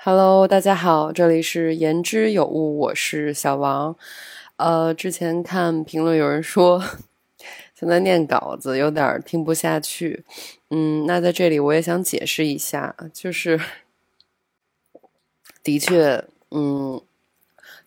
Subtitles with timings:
[0.00, 3.96] Hello，大家好，这里是言之有物，我是小王。
[4.54, 6.80] 呃，之前看评论有人说
[7.74, 10.24] 现在念稿子有点听不下去，
[10.70, 13.60] 嗯，那在这里我也想解释一下，就是
[15.64, 17.02] 的确，嗯，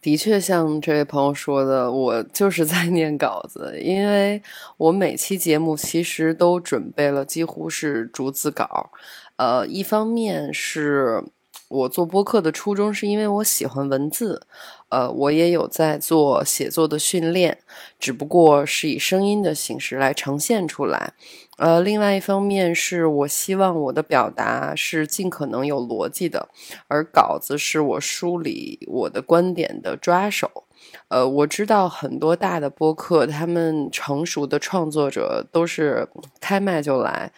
[0.01, 4.43] 的确像这位朋友说的，我就是在念稿子，因为
[4.75, 8.91] 我每期节目其实都准备了，几乎是逐字稿。
[9.37, 11.23] 呃，一方面是。
[11.71, 14.45] 我做播客的初衷是因为我喜欢文字，
[14.89, 17.59] 呃，我也有在做写作的训练，
[17.97, 21.13] 只不过是以声音的形式来呈现出来。
[21.57, 26.49] 呃，另外一方面是我希望我的表达是尽可能有逻辑的，
[26.89, 30.65] 而稿子是我梳理我的观点的抓手。
[31.07, 36.09] 呃，我知道很多大的播客，他们成熟的创作者都是
[36.41, 37.31] 开麦就来。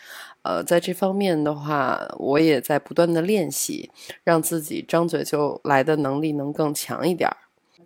[0.43, 3.89] 呃，在这方面的话，我也在不断的练习，
[4.23, 7.38] 让自己张嘴就来的能力能更强一点儿。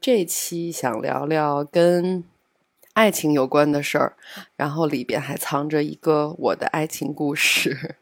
[0.02, 2.23] 这期想聊聊跟
[2.93, 4.13] 爱情有关的事儿，
[4.55, 7.95] 然后里边还藏着一个我的爱情故事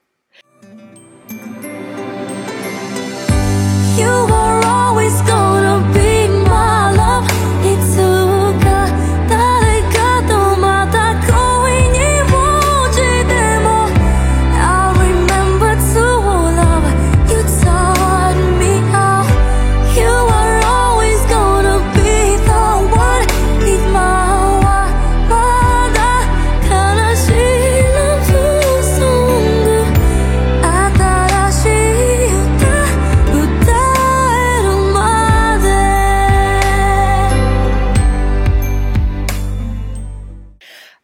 [3.98, 5.45] you are always。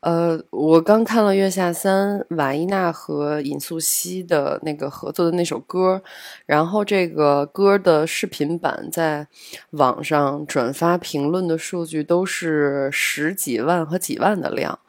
[0.01, 6.01] 呃我刚看了《月下三》，瓦依娜和尹素汐的那个合作的那首歌，
[6.47, 9.27] 然后这个歌的视频版在
[9.71, 14.79] 网上转发评论的数据都是十几万和几万的量，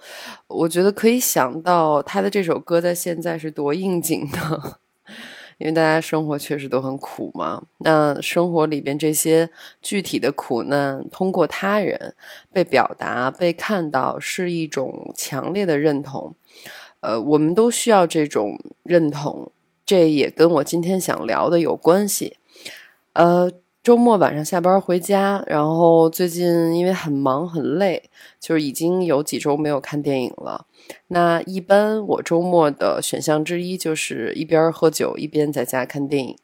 [0.49, 4.81] 我觉得可以想到他的这首歌在现在是多应景的。
[5.59, 12.15] 因为大家生活确实都很苦嘛，那生活里边这些具体的苦难，通过他人
[12.53, 16.35] 被表达、被看到，是一种强烈的认同。
[17.01, 19.51] 呃，我们都需要这种认同，
[19.85, 22.37] 这也跟我今天想聊的有关系。
[23.15, 23.51] 呃。
[23.83, 28.09] 周末晚上下班回家，然后最近因为很忙很累，
[28.39, 30.65] 就是已经有几周没有看电影了。
[31.08, 36.36] 那一般我周末的选项之一就是一边喝酒一边在家看电影。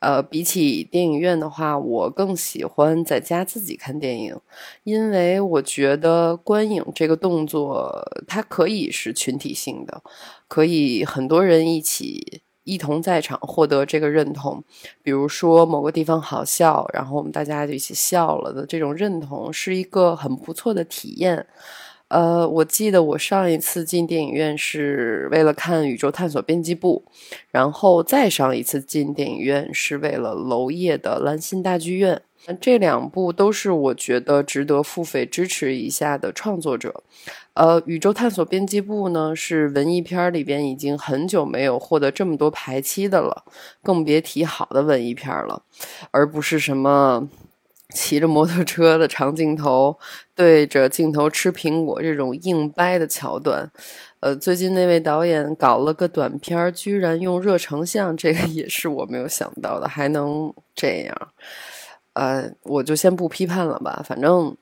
[0.00, 4.36] 呃，比起电影院的话，我更喜欢在家自己看电影，
[4.84, 10.02] 因为我觉得观影这个动作它可以是群体性的，
[10.48, 12.42] 可以很多人一起。
[12.64, 14.62] 一同在场获得这个认同，
[15.02, 21.46] 比如说某个地方好笑，然后我们大家就一起笑了的这种认同，是一个很不错的体验。
[22.08, 27.04] 呃，我记得我上一次进电影院是为了看《宇宙探索编辑部》，
[27.50, 32.16] 然后再上一次进电影院是为了娄烨的《兰心大剧院》。
[32.60, 37.02] 这两部都是我觉得值得付费支持一下的创作者。
[37.52, 43.44] 呃，宇宙探索编辑部呢是文艺片里边已经很久没有获得这么多排期的了，
[43.82, 45.62] 更别提好的文艺片了，
[46.10, 47.28] 而不是什么
[47.94, 49.98] 骑着摩托车的长镜头
[50.34, 53.70] 对着镜头吃苹果这种硬掰的桥段。
[54.20, 61.28] 呃，最近那位导演搞了个短片，居然用热成像，这个也是我没有想到的，还能这样。
[62.12, 64.56] 呃，我就先不批判了吧，反正，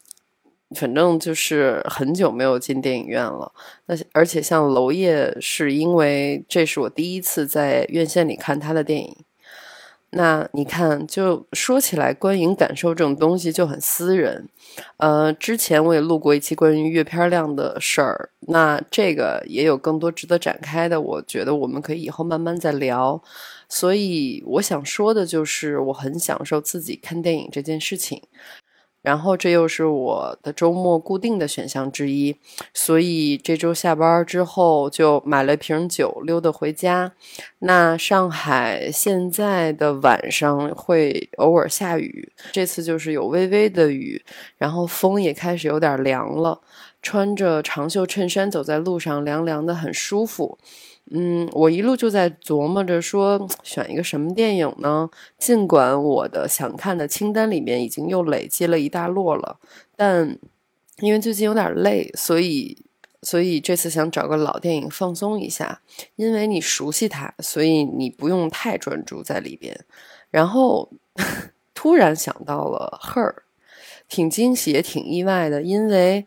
[0.77, 3.51] 反正就是很久没有进电影院了。
[3.87, 9.17] 那而且像娄烨，是因为这是我第一次在院线里看他的电影。
[10.17, 14.49] 那你看，就说起来，观影感受这种东西就很私人。
[14.97, 23.23] 呃，之前我也录过一期关于阅片量的事儿，那这个也有更多值得展开的，我觉得我们可以以后慢慢再聊。
[23.69, 28.23] 所以我想说的就是，我很享受自己看电影这件事情，
[29.07, 32.37] 然后这又是我的周末固定的选项之一。
[32.75, 37.13] 所以这周下班之后就买了瓶酒，溜达回家。
[37.61, 44.25] 那上海现在的晚上会偶尔下雨，这次就是有微微的雨，
[44.57, 46.61] 然后风也开始有点凉了。
[47.01, 50.59] 穿着长袖衬衫走在路上，凉凉的，很舒服。
[51.11, 55.09] 嗯，我一路就在琢磨着说选一个什么电影呢？
[55.39, 59.61] 尽管我的想看的清单里面已经又累积了一大摞了，
[59.95, 60.37] 但
[60.99, 62.85] 因为最近有点累，所以
[63.23, 65.81] 所以这次想找个老电影放松一下。
[66.17, 69.85] 因为你熟悉它，所以你不用太专注在里边。
[70.31, 70.91] 然后
[71.73, 73.33] 突然想到了《Her》。
[74.09, 76.25] 挺惊喜也挺意外的，因为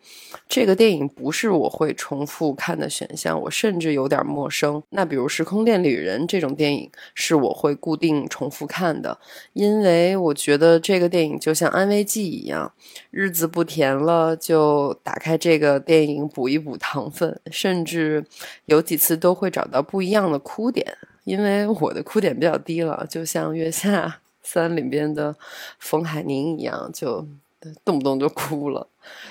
[0.50, 4.84] 这个电影不是我会重复看的选项，我甚至有点陌生。
[4.90, 9.18] 那比如《时空恋旅人》这种电影是我会固定重复看的，
[9.54, 12.74] 因为我觉得这个电影就像安慰剂一样，
[13.12, 18.26] 日子不甜了就打开这个电影补一补糖分，甚至
[18.66, 20.86] 有几次都会找到不一样的哭点，
[21.24, 25.38] 因为我的哭点比较低了，就像《月下三》里边的
[25.80, 27.26] 冯海宁一样，就。
[27.84, 28.88] 动不动就哭了，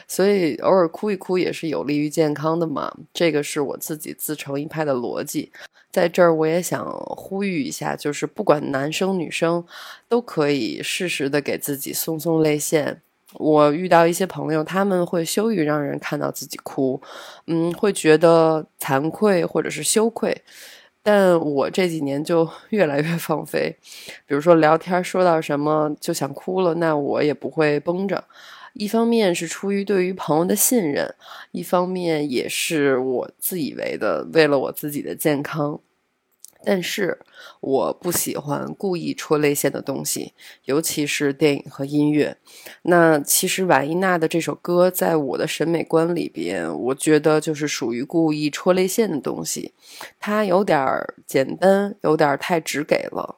[0.07, 2.95] 所以偶尔哭一哭也是有利于健康的嘛。
[3.13, 5.51] 这个是我自己自成一派的逻辑。
[5.91, 6.87] 在这儿我也想
[7.17, 9.65] 呼吁一下，就是不管男生女生，
[10.09, 13.01] 都可以适时的给自己松松泪腺。
[13.35, 17.01] 我遇到一些朋友，他们会羞于让人看到自己哭，
[17.47, 20.43] 嗯，会觉得惭愧或者是羞愧。
[21.11, 23.75] 但我这几年就越来越放飞，
[24.27, 28.23] 比如说聊天说到什么就想哭了，那我也不会绷着。
[28.75, 31.15] 一方面是出于对于朋友的信任，
[31.53, 35.81] 一方面也是我自以为的为了我自己的健康。
[36.69, 37.19] 但是
[37.61, 40.35] 我不喜欢故意戳泪腺的东西，
[40.67, 42.37] 尤其是电影和音乐。
[42.83, 49.73] 那其实瓦伊娜的这首歌，在我的审美观里边，我觉得就是属于故意戳泪腺的东西。
[50.21, 50.87] 它有点
[51.27, 53.37] 简单，有点太直给了。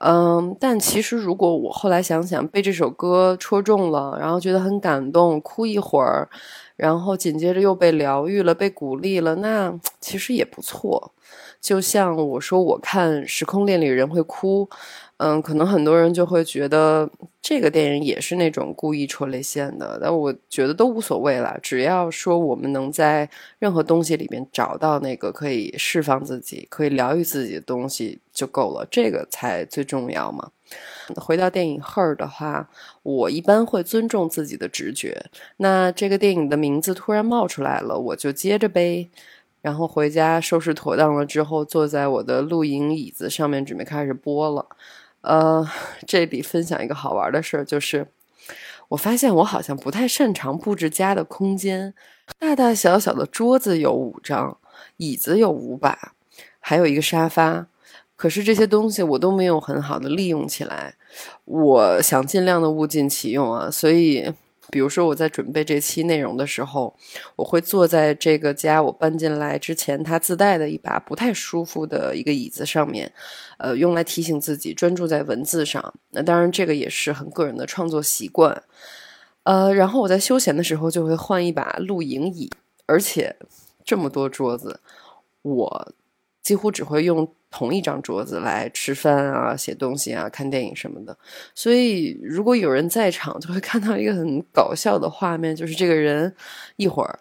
[0.00, 6.30] 嗯，但其实如果我后来想想，被这首歌戳中了，然后觉得很感动，哭一会儿，
[6.78, 11.12] 然后紧接着又被疗愈了，被鼓励了，那其实也不错。
[11.60, 14.68] 就像我说，我看《时空恋旅人》会哭，
[15.16, 17.10] 嗯，可能很多人就会觉得
[17.42, 23.28] 这个电影也是那种故意戳泪腺的，但我觉得都无所谓了，只要说我们能在
[23.58, 30.52] 任何东西里面找到那个可以释放自己、可以疗愈自己的东西就够了，这个才最重要嘛。
[31.16, 32.68] 回到电影《Her》的话，
[33.02, 35.26] 我一般会尊重自己的直觉，
[35.58, 39.10] 那这个电影的名字突然冒出来了，我就接着呗。
[39.60, 44.66] 然后回家收拾妥当了之后，坐在我的露营椅子上面，准备开始播了。
[45.22, 45.68] 呃，
[46.06, 48.06] 这里分享一个好玩的事儿，就是
[48.88, 51.92] 我发现我好像不太擅长布置家的空间。
[52.38, 54.58] 大大小小的桌子有五张，
[54.98, 56.12] 椅子有五把，
[56.60, 57.66] 还有一个沙发。
[58.18, 60.94] 可是这些东西我都没有很好的利用起来。
[61.46, 64.30] 我想尽量的物尽其用啊，所以。
[64.70, 66.94] 比如说我在准备这期内容的时候，
[67.36, 73.10] 我会坐在这个家我搬进来之前，它自带的一把不太舒服的一个椅子上面，
[73.56, 75.94] 呃，用来提醒自己专注在文字上。
[76.10, 78.62] 那当然，这个也是很个人的创作习惯。
[79.44, 82.50] 呃，然后我在休闲的时候就会换一把露营椅，
[82.84, 83.34] 而且
[83.82, 84.80] 这么多桌子，
[85.40, 85.92] 我
[86.48, 87.28] 几乎只会用。
[87.50, 91.16] 同一张桌子来吃饭啊、写东西啊、看电影什么的，
[91.54, 96.34] 所以如果有人在场，就会看到一个很搞笑的画面，就是这个人
[96.76, 97.18] 一会儿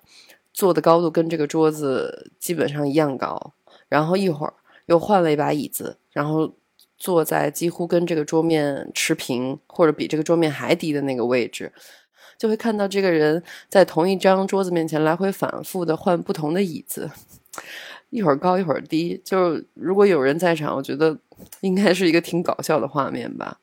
[0.52, 3.54] 坐的高度跟这个桌子基本上一样高，
[3.88, 4.54] 然后一会儿
[4.88, 6.54] 又换了一把椅子，然后
[6.98, 11.72] 坐在几乎跟这个桌面持平或者比这个桌面还低的那个位置，
[12.38, 17.10] 就会看到这个人在同一张桌子面前来回反复的换不同的椅子。
[18.10, 21.18] 一会儿高一会儿低，就如果有人在场，我觉得
[21.62, 23.60] 应该是一个挺搞笑的画面吧。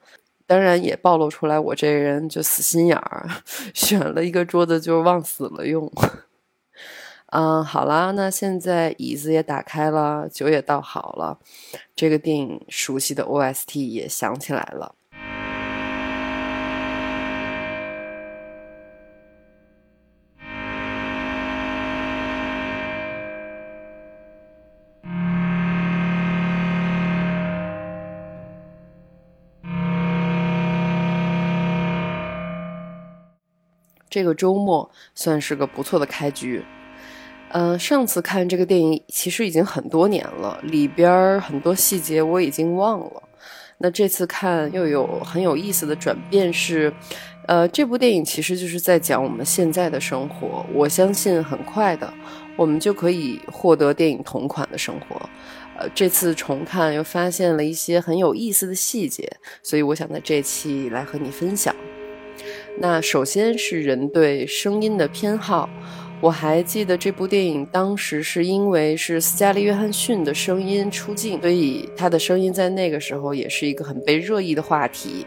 [0.46, 3.28] 当然也暴露出来我这人就死心眼儿，
[3.72, 5.90] 选了一个桌子就往死了用。
[7.32, 11.38] 嗯，好啦，那现在椅子也打开了，酒也倒好了，
[11.96, 14.94] 这个电影熟悉的 OST 也响起来了。
[34.14, 36.62] 这个周末算是个不错的开局。
[37.48, 43.22] 嗯，上次看这个电影其实已经很多年了，里边很多细节我已经忘了。
[43.78, 46.94] 那这次看又有很有意思的转变是，
[47.48, 50.64] 呃，这部电影其实就是在讲我们现在的生活。
[50.72, 52.14] 我相信很快的，
[52.54, 55.28] 我们就可以获得电影同款的生活。
[55.76, 59.28] 呃，这次重看又发现了一些很有意思的细节，
[59.60, 61.74] 所以我想在这期来和你分享。
[62.76, 65.70] 那首先是人对声音的偏好，
[66.20, 75.24] 我还记得这部电影当时是因为是斯嘉丽·约翰逊的声音出镜，所以她的声音在那个时候也是一个很被热议的话题。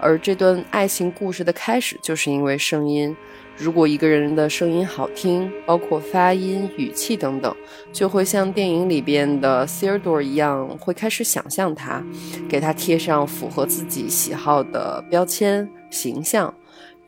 [0.00, 3.14] 而这段爱情故事的开始就是因为声音，
[3.56, 7.54] 如果一个人的声音好听，包括发音、语气等等，
[7.92, 12.02] 就会像电影里边的 Theodore 一样，会开始想象他，
[12.48, 16.52] 给他贴上符合自己喜好的标签形象。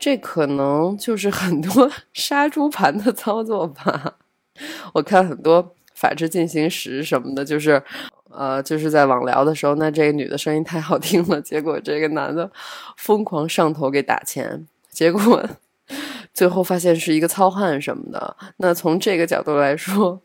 [0.03, 4.17] 这可能就是很多 杀猪盘的操作吧。
[4.93, 5.63] 我看很多
[5.95, 7.81] 《法制进行时》什么的，就是，
[8.29, 12.51] 呃，就是在网聊的时候，那这个女的声音太好听了，结果这个男的
[12.97, 15.41] 疯狂上头给打钱，结果。
[16.33, 20.19] 最后发现是一个糙汉什么的，那从这个角度来说，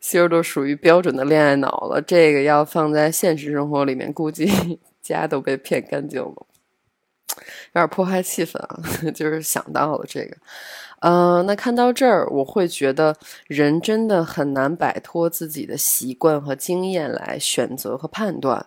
[0.00, 2.00] 希尔多属于标准的恋爱脑了。
[2.00, 6.46] 这个要放在现实生活里面，估计 家都被骗干净了，
[7.74, 8.80] 有点破坏气氛啊。
[9.14, 10.36] 就是想到了这个，
[11.00, 18.66] 嗯，那看到这儿，我会觉得人真的很难摆脱自己的习惯和经验来选择和判断。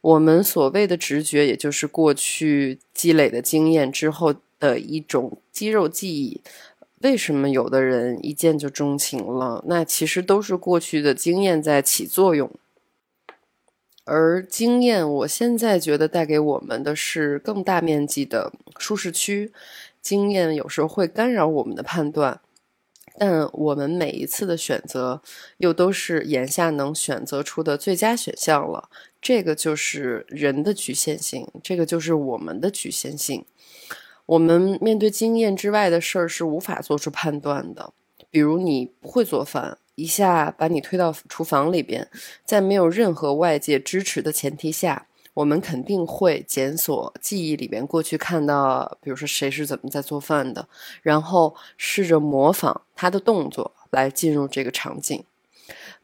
[0.00, 4.34] 我们所谓的直觉，也就是过去积累的经验之后。
[4.60, 6.40] 的一种肌肉记忆，
[7.02, 9.62] 为什么有的人一见就钟情了？
[9.66, 12.50] 那其实都是过去的经验在起作用。
[14.04, 19.52] 而经验，我现在觉得带给我们的是更大面积的舒适区。
[20.02, 22.40] 经验有时候会干扰我们的判断，
[23.18, 25.22] 但我们每一次的选择
[25.56, 28.90] 又都是眼下能选择出的最佳选项了。
[29.22, 33.46] 这个就是人的局限性，这个就是我们的局限性。
[34.26, 37.94] 我们面对经验之外的事儿是无法做出判断的，
[38.30, 42.08] 比如你不会做饭，一下把你推到厨房里边，
[42.44, 50.68] 在没有任何外界支持的前提下，我们肯定会检索记忆里边过去看到，比如说谁是怎么在做饭的，
[51.02, 55.24] 然后试着模仿他的动作来进入这个场景。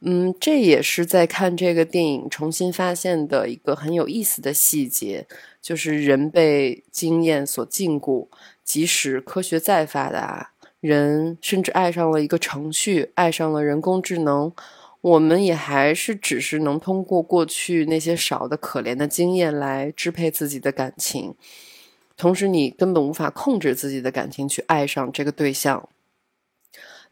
[0.02, 5.26] 嗯，这也是在看这个电影重新发现的一个很有意思的细节。
[5.60, 8.28] 就是人被经验所禁锢，
[8.64, 14.50] 即使科学再发达，人甚至爱上了一个程序，爱上了人工智能，
[15.02, 21.34] 我们也还是只是能通过过去那些少的可怜的经验来支配自己的感情，
[22.16, 25.88] 同时你根本无法控制自己的感情去爱上这个对象。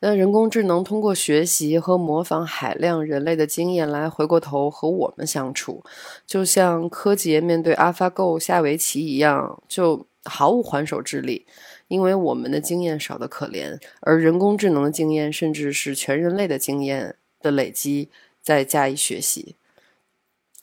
[0.01, 5.83] 那人工智能通过学习和模仿海量人类的经验来回过头和我们相处，
[6.25, 11.47] 就像柯洁面对 AlphaGo 下围棋一样，就毫无还手之力。
[11.89, 18.09] 因为我们的经验少得可怜，而人工智能的经验甚至是全人类的经验的累积
[18.41, 19.57] 再加以学习。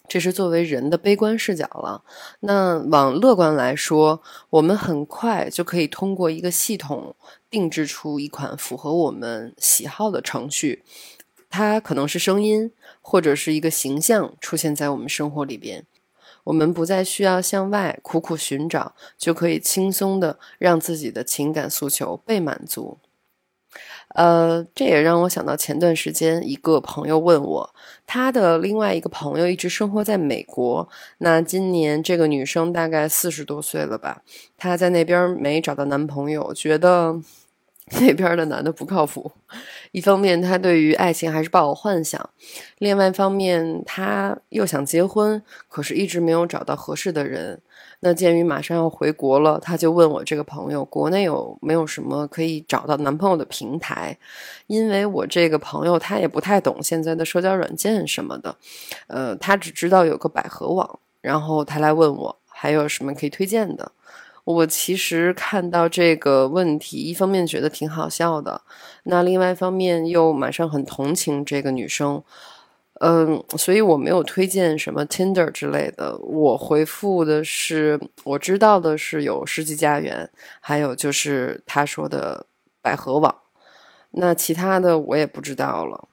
[0.08, 2.04] 这是作为人的悲观视角了。
[2.42, 7.16] 那往乐观来说，我们很快就可以通过一个系统
[7.50, 10.84] 定制出一款符合我们喜好的程序。
[11.50, 15.86] 它可能是声音，或者是一个形象出现在我们生活里边。
[16.46, 22.98] 我们不再需要向外苦苦寻找，就可以轻松的让自己的情感诉求被满足。
[24.10, 27.76] 呃，这也让我想到前段时间一个朋友问我，
[28.08, 30.88] 他的另外一个朋友一直生活在美国。
[31.18, 34.22] 那今年这个女生大概四十多岁了吧，
[34.58, 37.20] 她在那边没找到男朋友，觉得
[38.02, 39.32] 那边的男的不靠谱。
[39.92, 42.20] 一方面，他对于爱情还是抱有幻想；
[42.80, 47.62] 另外一方面，他又想结婚，可是一直没有找到合适的人。
[48.02, 54.18] 那鉴于马上要回国了，他就问我这个朋友，国内有没有什么可以找到男朋友的平台？
[54.68, 58.56] 因为我这个朋友他也不太懂现在的社交软件什么的，
[59.08, 63.92] 呃，他只知道有个百合网，然后他来问我还有什么可以推荐的。
[64.46, 68.62] 我其实看到这个问题，一方面觉得挺好笑的，
[69.04, 72.24] 那另外一方面又马上很同情这个女生。
[73.02, 76.18] 嗯，所以我没有推荐什么 Tinder 之类的。
[76.20, 80.30] 我回复的是我知道的是有世纪佳缘，
[80.62, 82.46] 还有就是他说的
[82.82, 83.36] 百合网。
[84.12, 86.08] 那其他的我也不知道了。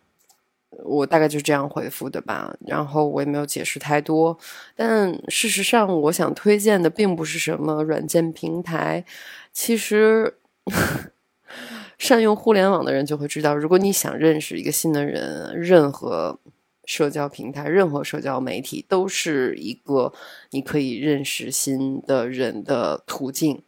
[0.84, 2.54] 我大概就是这样回复的吧。
[2.66, 4.38] 然后我也没有解释太多。
[4.74, 9.04] 但事实上，我想推荐的并不是什么软件平台。
[9.52, 10.38] 其实，
[11.98, 16.38] 善用互联网的人就会知道，如果你想认识一个新的人，任何。
[16.84, 20.12] 社交平台，任何社交媒体都是一个
[20.50, 23.62] 你可以认识新的人的途径。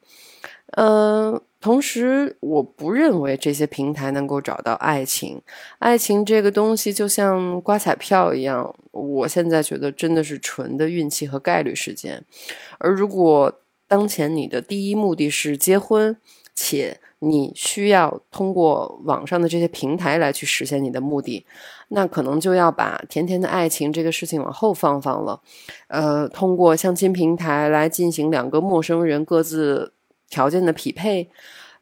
[0.72, 5.40] 嗯，同时，我不认为这些平台能够找到爱情。
[5.78, 12.22] 爱情这个东西就像刮彩票一样，我现在觉得真的是纯的运气和概率事件。
[12.76, 13.50] 而如果
[13.88, 16.14] 当前你的第一目的是结婚，
[16.54, 21.46] 且你需要通过网上的这些平台来去实现你的目的，
[21.88, 25.40] 那可能就要把甜甜的爱情这个事情往后放放了。
[25.88, 29.94] 呃，通过相亲平台来进行两个陌生人各自
[30.34, 31.28] 条件的匹配，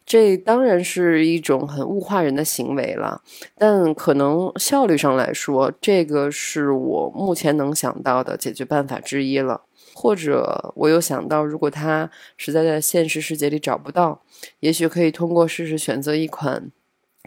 [0.04, 3.22] 这当然是一种很物化人的行为了，
[3.56, 9.62] 但可能效率上来说，这个是我目前能想到的解决办法之一了。
[9.94, 14.22] 或者我有想到，如果他实在在现实世界里找不到，
[14.60, 16.70] 也许可以通过试试选择一款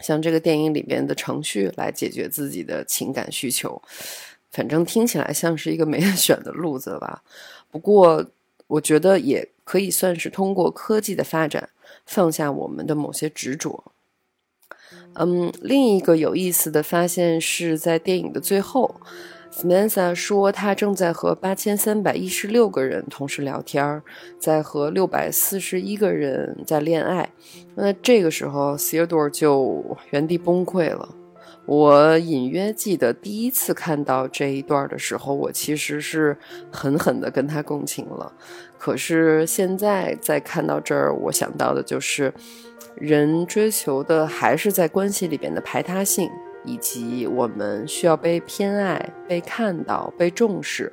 [0.02, 3.80] 像这个电影里边的程序来解决自己的情感需求。
[4.50, 7.22] 反正听起来像是一个没得 选的路子吧。
[7.70, 8.24] 不过
[8.66, 11.68] 我觉得也可以算是通过科技的发展。
[12.04, 13.84] 放下我们的某些执着。
[15.14, 19.00] 嗯，另一个有意思的发现是在电影的最后
[19.52, 24.02] ，Samantha 说她正在和八千三百一十六个人同时聊天，
[24.38, 27.30] 在和六百四十一个人在恋爱。
[27.74, 31.08] 那这个时候，Theodore 就原地崩溃了。
[31.64, 36.36] 我隐约记得第一次看到这一段的时候，我其实是
[36.70, 38.32] 狠狠地跟他共情了。
[38.78, 42.32] 可是现在再看到这儿，我想到的就是，
[42.94, 46.30] 人追求的还是在关系里边的排他性，
[46.64, 50.92] 以及我们需要被偏爱、被看到、被重视，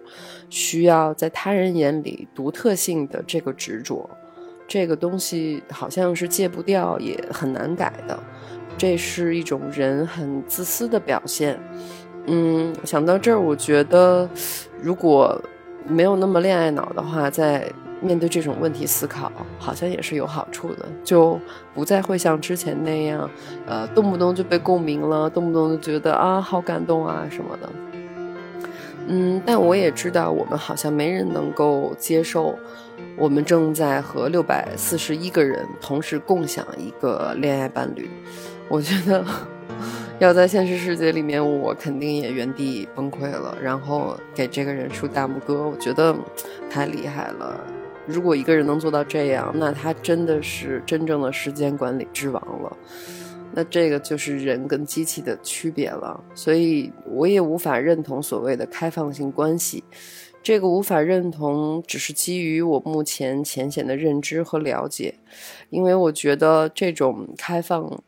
[0.49, 4.09] 需要在他人眼里独特性的这个执着。
[4.65, 8.17] 这个东西好像是戒不掉，也很难改的。
[8.77, 11.57] 这是一种人很自私的表现，
[12.25, 14.29] 嗯，想到这儿，我觉得
[14.81, 15.39] 如果
[15.87, 21.39] 没有那么恋爱脑的话，在面对这种问题思考，好像也是有好处的，就
[21.73, 23.29] 不再会像之前那样，
[23.65, 27.69] 呃，动不动就被共鸣了，动不动就觉得啊，好感动啊什么的。
[29.07, 32.57] 嗯，但我也知道，我们好像没人能够接受，
[33.17, 38.09] 我们正在和六百四十一个人同时共享一个恋爱伴侣。
[38.69, 39.23] 我觉得
[40.19, 45.67] 要在现实世界里面，我肯定也原地崩溃了，然后给这个人竖大拇哥。
[45.67, 46.15] 我觉得
[46.69, 47.59] 太厉害了。
[48.07, 52.77] 如果一个人能做到这样，那他真的是真正的时间管理之王了。
[53.53, 56.19] 那这个就是人跟机器的区别了。
[56.33, 59.83] 所以我也无法认同所谓的开放性关系。
[60.41, 65.15] 这个无法认同，只是基于我目前浅显的认知和了解，
[65.69, 68.01] 因为我觉得这种开放。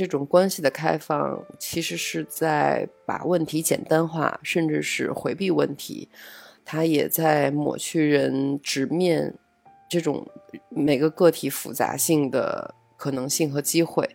[0.00, 6.08] 这种关系的开放，其实是在把问题简单化，甚至是回避问题。
[6.64, 9.34] 它也在抹去人直面
[9.90, 10.26] 这种
[10.70, 14.08] 每个个体复杂性的可能性和机会。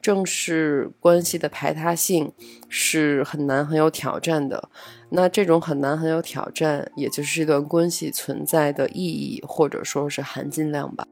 [0.00, 2.32] 正是关系的排他性
[2.68, 4.68] 是很难、很有挑战的。
[5.10, 11.06] 那这种很难、很有挑战，也就是这段关系存在的意义，或者说是含金量吧。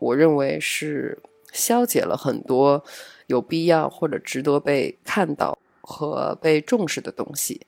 [0.00, 1.18] 我认为是
[1.52, 2.84] 消解了很多
[3.26, 7.66] 有必要或者值得被看到和被重视的东西。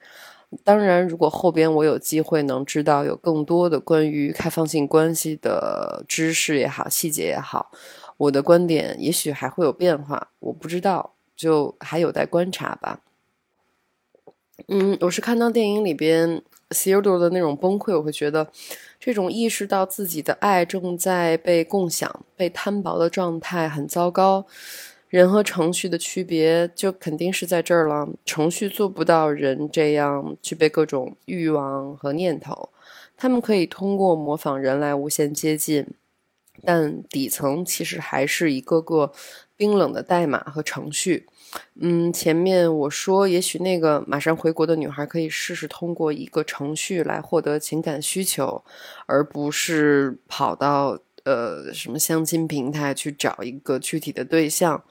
[0.63, 7.73] 当然，如果后边我有机会能知道有更多的关于开放性关系的知识也好、细节也好，
[8.17, 10.29] 我的观点也许还会有变化。
[10.39, 13.01] 我不知道，就还有待观察吧。
[14.69, 18.49] 嗯，我是看到电影里边 Theodore 的那种崩溃，我会觉得。
[18.99, 24.47] 这种意识到自己的爱正在被共享、被摊薄的状态很糟糕。
[25.11, 28.09] 人和程序的区别就肯定是在这儿了。
[28.25, 32.71] 程序做不到人这样具备各种欲望和念头，
[33.15, 35.87] 他们可以通过模仿人来无限接近，
[36.63, 39.13] 但底层其实还是一个个
[39.57, 41.27] 冰冷的代码和程序。
[41.81, 48.65] 嗯，前面我说，也许那个马上回国的女孩可以试试通过一个程序来获得情感需求，
[49.07, 54.83] 而不是跑到呃什么相亲平台去找一个具体的对象。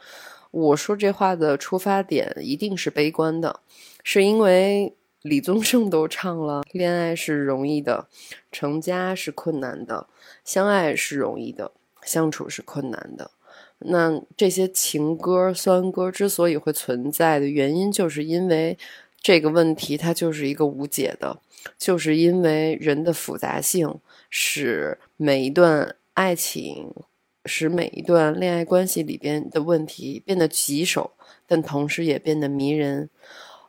[0.51, 3.59] 我说这话的出发点一定是悲观的，
[4.03, 8.09] 是因为李宗盛都唱了，恋爱是容易的，
[8.51, 10.07] 成家是困难的，
[10.43, 11.71] 相爱是容易的，
[12.03, 13.31] 相处是困难的。
[13.79, 18.77] 那这些情歌、酸歌之所以会存在的原因，就是因为
[19.21, 21.39] 这个问题它就是一个无解的，
[21.77, 23.95] 就是因为人的复杂性
[24.29, 26.93] 使每一段爱情、
[27.45, 31.11] 使每一段恋爱关系里边的问题变得棘手，
[31.47, 33.09] 但同时也变得迷人。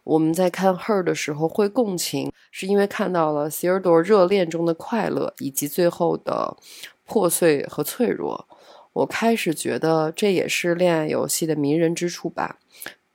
[0.04, 6.56] 我们在看《Her》的时候会共情，是因为看到了 Theodore 热恋中的快乐，以及最后的
[7.04, 8.46] 破碎和脆弱。
[8.92, 12.58] 我开始觉得这也是恋爱游戏的迷人之处吧。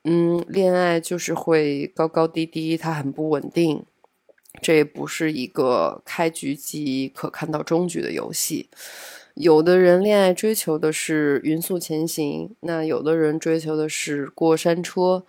[0.04, 3.84] 嗯，恋爱就是会高高低低，它很不稳定。
[4.60, 8.68] 这也不是一个开局即可看到终局的游戏。
[9.34, 15.24] 有的人恋爱追求的是匀速前行，那有的人追求的是过山车。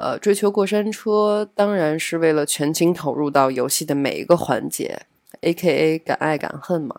[0.00, 5.02] 呃，追求过山车当然是为了全情投入到游戏的每一个环节
[5.42, 6.96] ，A K A 敢爱敢恨嘛。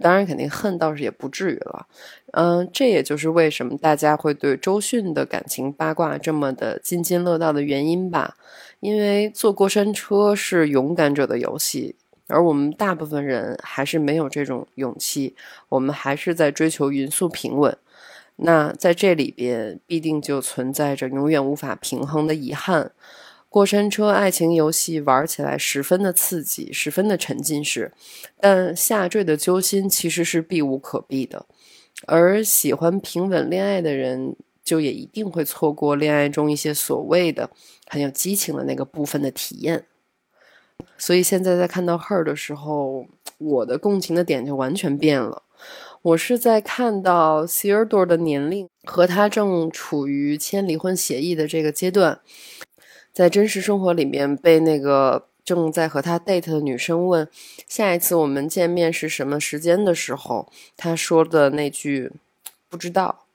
[0.00, 1.86] 当然肯定恨倒是也不至于了。
[2.32, 8.34] 嗯，这也就是为什么大家会对周迅的感情八卦这么的津津乐道的原因吧。
[8.80, 11.94] 因为坐过山车是勇敢者的游戏，
[12.26, 15.36] 而我们大部分人还是没有这种勇气，
[15.68, 17.76] 我们还是在追求匀速平稳。
[18.44, 22.92] 那在这里边必定就存在着永远无法平衡的遗憾。
[23.48, 27.92] 过山车爱情游戏玩起来十分的刺激，十分的沉浸式，
[28.40, 31.46] 但下坠的揪心其实是避无可避的。
[32.06, 37.50] 而喜欢平稳恋爱的人，就也一定会错过恋爱中一些所谓的
[37.86, 39.84] 很有激情的那个部分的体验。
[40.96, 43.06] 所以现在在看到 Her 的时候，
[43.38, 45.42] 我的共情的点就完全变了。
[46.02, 52.18] 我是在看到 s e r d o r 的年龄和他正处于签离婚协议的这个阶段，
[53.12, 57.28] 在真实生活里面被那个正在和他 date 的女生问
[57.68, 62.10] 下一次我们见面是什么时间的时候，他说的那句
[62.68, 63.26] 不知道，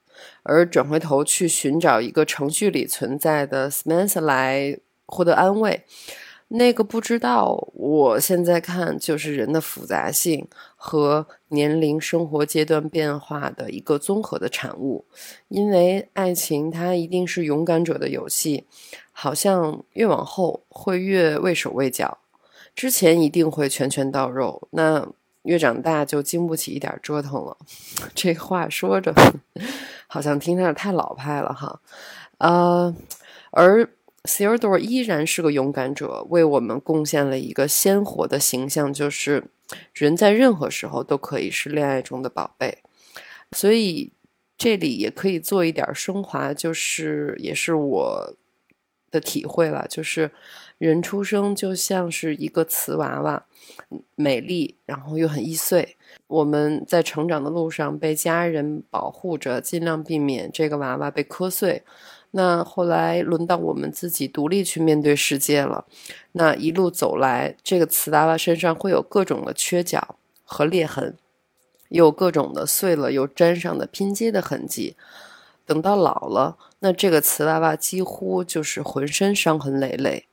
[0.44, 5.86] 而转回头去寻找一个程序里存在的 Samantha 来获得安慰。
[6.50, 15.04] 那个不知道，我现在看就是人的复杂性和年龄、生活阶段变化的一个综合的产物。
[15.50, 18.66] 因为爱情它一定是勇敢者的游戏，
[19.12, 22.20] 好像越往后会越畏手畏脚，
[22.74, 25.06] 之前一定会拳拳到肉，那
[25.42, 27.58] 越长大就经不起一点折腾了。
[28.16, 29.14] 这话说着，
[30.08, 31.82] 好像听着太老派了哈，
[32.38, 32.96] 呃，
[33.52, 33.90] 而。
[34.28, 39.46] S e r d o r 依然是个勇敢者，为我们贡献了一个鲜活的形象，就是
[39.94, 42.80] 人在任何时候都可以是恋爱中的宝贝。
[43.54, 44.12] 所以
[44.58, 48.34] 这里也可以做一点升华，就是也是我
[49.10, 50.32] 的体会了，就是
[50.78, 53.46] 人出生就像是一个瓷娃娃，
[54.16, 55.96] 美丽，然后又很易碎。
[56.28, 61.84] 我们在成长的路上被家人保护着，尽量避免这个娃娃被磕碎。
[62.38, 65.86] 那后来轮到我们自己独立去面对世界了。
[66.34, 71.18] 那一路走来，这个瓷娃娃身上会有各种的缺角和裂痕，
[71.90, 74.96] 有各种的碎了又粘上的拼接的痕迹。
[75.66, 80.28] 等到老了，那这个瓷娃娃几乎就是浑身伤痕累累。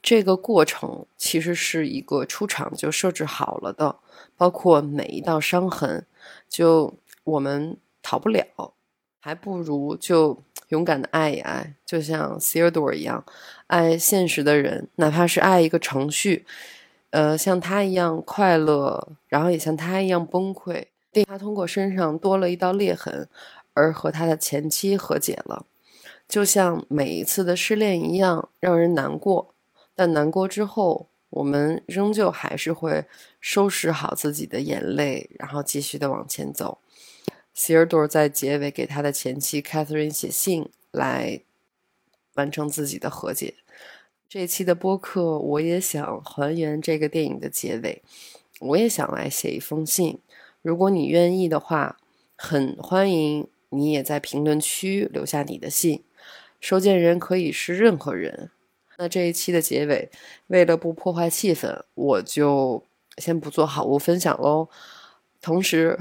[0.00, 3.96] 这个过程其实是一个出场就设置好了的，
[4.38, 6.06] 包括每一道伤痕，
[6.48, 8.72] 就我们逃不了，
[9.20, 10.42] 还不如就。
[10.72, 13.22] 勇敢的爱一爱，就像 s e r d o r 一样，
[13.66, 16.46] 爱现实的人，哪怕是爱一个程序，
[17.10, 20.86] 呃，像他一样快乐，然后也像他一样崩溃。
[21.26, 23.28] 他通过身上多了一道裂痕，
[23.74, 25.66] 而和他的前妻和解了，
[26.26, 29.52] 就像每一次的失恋一样，让人难过。
[29.94, 33.04] 但难过之后，我们仍旧还是会
[33.42, 36.78] 收拾好自己的眼泪，然后继续的往前走。
[37.54, 41.40] 希尔多在结尾给他的前妻 Catherine 写信，来
[42.34, 43.54] 完成自己的和解。
[44.28, 48.02] 这一期的播客，我也想还原这个电影的结尾。
[48.60, 50.20] 我也想来写一封信，
[50.62, 51.98] 如果你愿意的话，
[52.36, 56.02] 很欢迎你也在评论区留下你的信。
[56.60, 58.50] 收件人可以是任何人。
[58.98, 60.10] 那这一期的结尾，
[60.46, 62.84] 为了不破坏气氛，我就
[63.18, 64.68] 先不做好物分享喽。
[65.42, 65.98] 同时，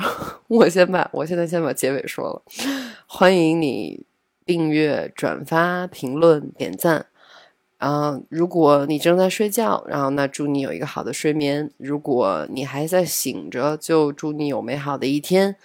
[0.48, 2.44] 我先把我现在先把结尾说了。
[3.08, 4.06] 欢迎你
[4.46, 7.08] 订阅、转发、评论、点赞。
[7.80, 11.72] 啊，如果你正在睡觉，然后那祝你有一个好的睡眠。
[11.78, 15.56] 如果你还在醒着，就祝你有美好的一天。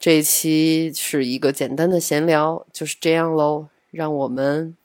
[0.00, 3.68] 这一期是一个简单的闲聊，就是这样喽。
[3.92, 4.76] 让我们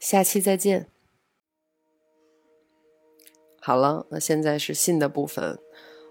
[0.00, 0.88] 下期再见。
[3.60, 5.60] 好了，那现在是信的部分，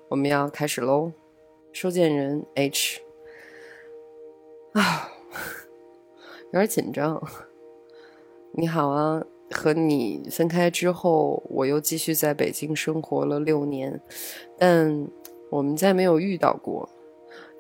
[0.08, 1.12] 我们要开始喽。
[1.74, 3.02] 收件人 H
[4.74, 5.10] 啊，
[6.54, 7.20] 有点紧张。
[8.52, 14.00] 你好啊，和你分开之后，我又继续在北京生活了六年，
[14.60, 15.08] 但
[15.50, 16.88] 我们再没有遇到过。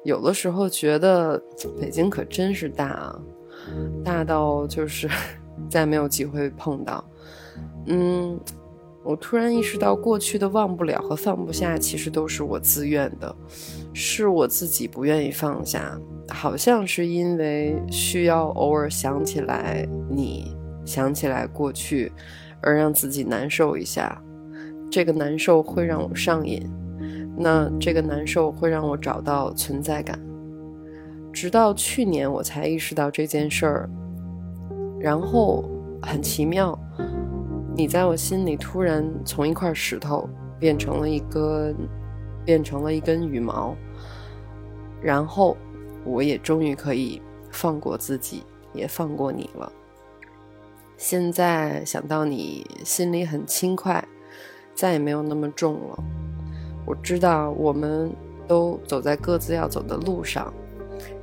[0.03, 1.41] 有的时候觉得
[1.81, 3.19] 北京可真是大啊，
[4.05, 5.09] 大到就是
[5.67, 7.03] 再没有机会碰到。
[7.87, 8.39] 嗯。
[9.05, 13.35] 我突然意识到，过去的忘不了和放不下，其实都是我自愿的，
[13.93, 15.97] 是我自己不愿意放下。
[16.29, 22.11] 好像是因为需要偶尔想起来你，想起来过去，
[22.61, 24.21] 而让自己难受一下。
[24.89, 26.65] 这个难受会让我上瘾，
[27.37, 30.17] 那这个难受会让我找到存在感。
[31.33, 33.89] 直到去年，我才意识到这件事儿，
[34.99, 35.65] 然后
[36.01, 36.77] 很奇妙。
[37.75, 41.75] 你在我心里突然从一块石头变成了一根，
[42.45, 43.75] 变成了一根羽毛。
[45.03, 45.57] 然后
[46.05, 49.71] 我也终于可以放过自己，也放过你了。
[50.95, 54.03] 现在想到你，心里很轻快，
[54.73, 56.03] 再也没有那么重了。
[56.85, 58.11] 我知道我们
[58.47, 60.53] 都走在各自要走的路上。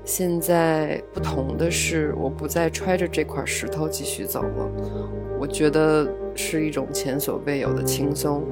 [0.05, 4.71] 现在不同的是，我不再揣着这块石头继续走了。
[5.39, 8.43] 我觉得是一种前所未有的轻松，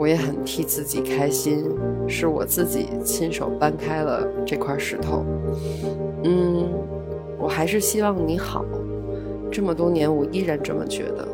[0.00, 1.62] 我也很替自己开心，
[2.08, 5.26] 是我自己亲手搬开了这块石头。
[6.24, 6.70] 嗯，
[7.38, 8.64] 我还是希望你好。
[9.52, 11.28] 这么多年，我依然这么觉得，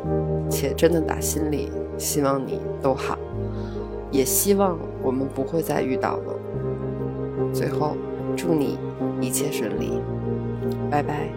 [0.49, 3.17] 且真的打心里希望你都好，
[4.11, 6.33] 也希望我们不会再遇到了。
[7.53, 7.95] 最后，
[8.35, 8.77] 祝你。
[9.19, 9.99] 一切顺利，
[10.91, 11.29] 拜拜。